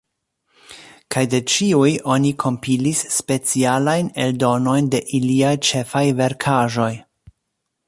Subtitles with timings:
[1.15, 6.91] Kaj de ĉiuj oni kompilis specialajn eldonojn de iliaj ĉefaj verkaĵoj.